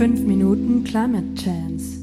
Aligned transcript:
5 0.00 0.20
Minuten 0.20 0.82
Climate 0.82 1.36
Chance. 1.36 1.98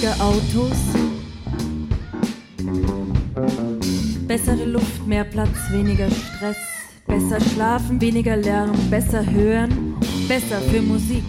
Weniger 0.00 0.24
Autos, 0.24 0.78
bessere 4.28 4.64
Luft, 4.64 5.04
mehr 5.08 5.24
Platz, 5.24 5.72
weniger 5.72 6.06
Stress, 6.08 6.56
besser 7.04 7.40
schlafen, 7.40 8.00
weniger 8.00 8.36
Lärm, 8.36 8.70
besser 8.90 9.28
hören, 9.28 9.96
besser 10.28 10.60
für 10.70 10.82
Musik. 10.82 11.24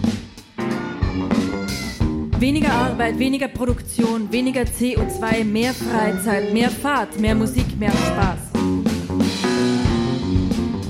Weniger 2.38 2.72
Arbeit, 2.72 3.18
weniger 3.18 3.48
Produktion, 3.48 4.30
weniger 4.30 4.62
CO2, 4.62 5.42
mehr 5.42 5.74
Freizeit, 5.74 6.52
mehr 6.52 6.70
Fahrt, 6.70 7.18
mehr 7.18 7.34
Musik, 7.34 7.76
mehr 7.76 7.90
Spaß. 7.90 8.38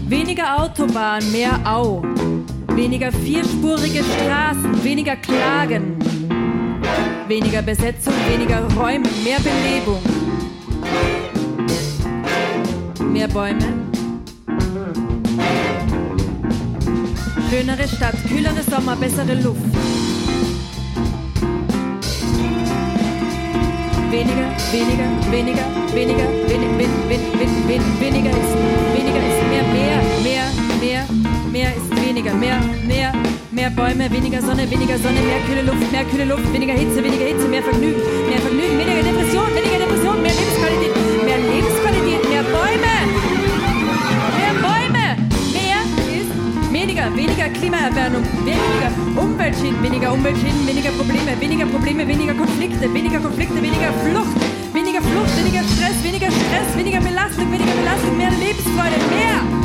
Weniger 0.06 0.62
Autobahn, 0.62 1.22
mehr 1.32 1.58
Au. 1.64 2.02
Weniger 2.74 3.10
vierspurige 3.10 4.04
Straßen, 4.04 4.84
weniger 4.84 5.16
Klagen. 5.16 6.19
Weniger 7.30 7.62
Besetzung, 7.62 8.12
weniger 8.28 8.60
Räume, 8.74 9.08
mehr 9.22 9.38
Belebung. 9.38 10.02
Mehr 13.12 13.28
Bäume. 13.28 13.60
Schönere 17.48 17.86
Stadt, 17.86 18.16
kühlere 18.26 18.60
Sommer, 18.68 18.96
bessere 18.96 19.34
Luft. 19.34 19.60
Weniger, 24.10 24.50
weniger, 24.72 25.08
weniger, 25.30 25.66
weniger, 25.94 26.28
wen, 26.48 26.62
wen, 26.78 26.90
wen, 27.08 27.20
wen, 27.38 27.68
wen, 27.68 28.00
weniger 28.00 28.30
ist, 28.30 28.56
weniger 28.92 29.22
ist 29.30 29.48
mehr, 29.48 29.62
mehr, 29.72 30.02
mehr, 30.24 30.44
mehr, 30.80 31.19
mehr 31.50 31.74
ist 31.74 31.90
weniger, 31.90 32.32
mehr, 32.34 32.60
mehr, 32.86 33.12
mehr 33.50 33.70
Bäume, 33.70 34.10
weniger 34.10 34.40
Sonne, 34.40 34.70
weniger 34.70 34.96
Sonne, 34.98 35.20
mehr 35.20 35.40
kühle 35.46 35.62
Luft, 35.62 35.90
mehr 35.90 36.04
kühle 36.04 36.24
Luft, 36.24 36.52
weniger 36.52 36.74
Hitze, 36.74 37.02
weniger 37.02 37.26
Hitze, 37.26 37.48
mehr 37.48 37.62
Vergnügen, 37.62 38.00
mehr 38.28 38.38
Vergnügen, 38.38 38.78
weniger 38.78 39.02
Depression, 39.02 39.50
weniger 39.58 39.78
Depression, 39.82 40.22
mehr 40.22 40.30
Lebensqualität, 40.30 40.94
mehr 41.26 41.38
Lebensqualität, 41.38 42.22
mehr 42.30 42.44
Bäume, 42.54 42.94
mehr 44.38 44.54
Bäume, 44.62 45.06
mehr 45.50 45.80
ist 46.14 46.30
weniger, 46.70 47.06
weniger 47.16 47.48
Klimaerwärmung, 47.50 48.22
weniger 48.46 48.90
Umweltschäden, 49.18 49.82
weniger 49.82 50.12
Umweltschäden, 50.12 50.66
weniger 50.66 50.90
Probleme, 50.94 51.30
weniger 51.40 51.66
Probleme, 51.66 52.06
weniger 52.06 52.34
Konflikte, 52.34 52.94
weniger 52.94 53.18
Konflikte, 53.18 53.56
weniger 53.56 53.90
Flucht, 54.06 54.38
weniger 54.72 55.02
Flucht, 55.02 55.34
weniger 55.34 55.62
Stress, 55.66 55.98
weniger 56.06 56.30
Stress, 56.30 56.68
weniger 56.78 57.00
Belastung, 57.00 57.50
weniger 57.50 57.74
Belastung, 57.74 58.16
mehr 58.16 58.30
Lebensfreude, 58.30 58.98
mehr. 59.10 59.59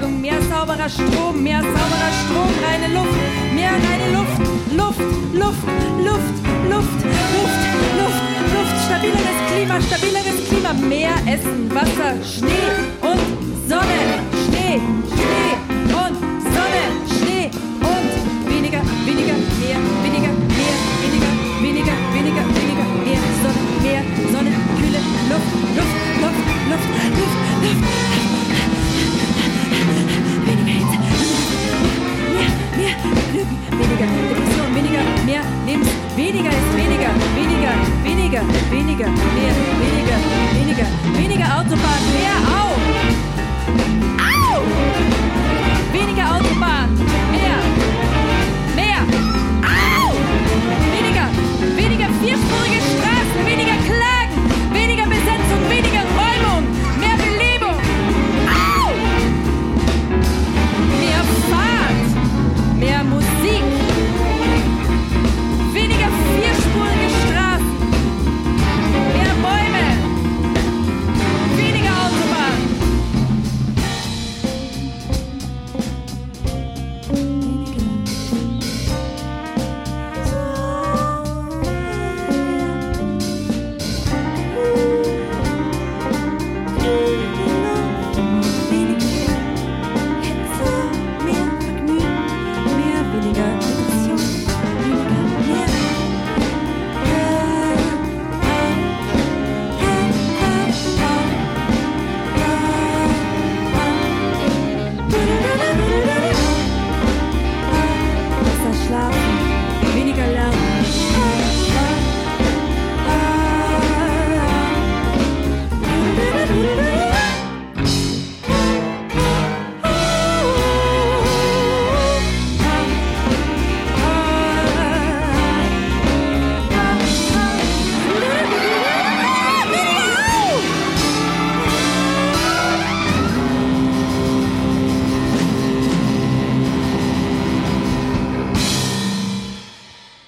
Energieerzeugung, 0.00 0.20
mehr 0.20 0.42
sauberer 0.42 0.88
Strom, 0.88 1.42
mehr 1.42 1.60
sauberer 1.60 2.12
Strom, 2.24 2.50
reine 2.64 2.94
Luft, 2.94 3.18
mehr 3.54 3.70
reine 3.70 4.12
Luft, 4.12 4.38
Luft, 4.76 5.00
Luft, 5.32 5.66
Luft, 5.98 6.36
Luft, 6.68 7.04
Luft, 7.34 7.62
Luft, 7.98 8.22
Luft, 8.54 8.76
stabileres 8.86 9.38
Klima, 9.52 9.80
stabileres 9.80 10.48
Klima, 10.48 10.72
mehr 10.72 11.14
Essen, 11.26 11.70
Wasser, 11.74 12.14
Schnee 12.24 12.59